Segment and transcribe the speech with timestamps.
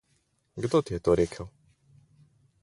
[0.63, 1.47] Kdo ti je to rekel?